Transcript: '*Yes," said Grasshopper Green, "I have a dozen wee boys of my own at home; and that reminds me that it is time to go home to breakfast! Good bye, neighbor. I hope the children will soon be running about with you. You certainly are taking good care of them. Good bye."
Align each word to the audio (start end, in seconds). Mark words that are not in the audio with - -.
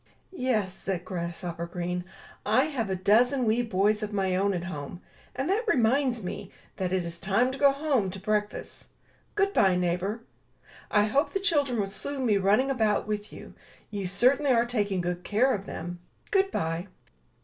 '*Yes," 0.31 0.73
said 0.73 1.05
Grasshopper 1.05 1.67
Green, 1.67 2.03
"I 2.43 2.63
have 2.63 2.89
a 2.89 2.95
dozen 2.95 3.45
wee 3.45 3.61
boys 3.61 4.01
of 4.01 4.11
my 4.11 4.35
own 4.35 4.51
at 4.55 4.63
home; 4.63 4.99
and 5.35 5.47
that 5.47 5.63
reminds 5.67 6.23
me 6.23 6.51
that 6.77 6.91
it 6.91 7.05
is 7.05 7.19
time 7.19 7.51
to 7.51 7.57
go 7.59 7.71
home 7.71 8.09
to 8.09 8.19
breakfast! 8.19 8.93
Good 9.35 9.53
bye, 9.53 9.75
neighbor. 9.75 10.21
I 10.89 11.03
hope 11.03 11.33
the 11.33 11.39
children 11.39 11.79
will 11.79 11.85
soon 11.85 12.25
be 12.25 12.39
running 12.39 12.71
about 12.71 13.05
with 13.05 13.31
you. 13.31 13.53
You 13.91 14.07
certainly 14.07 14.51
are 14.51 14.65
taking 14.65 15.01
good 15.01 15.23
care 15.23 15.53
of 15.53 15.67
them. 15.67 15.99
Good 16.31 16.49
bye." 16.49 16.87